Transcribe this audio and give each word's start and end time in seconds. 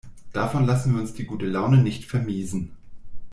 Davon 0.33 0.65
lassen 0.65 0.93
wir 0.95 1.01
uns 1.01 1.13
die 1.13 1.25
gute 1.25 1.45
Laune 1.45 1.77
nicht 1.83 2.05
vermiesen. 2.05 2.71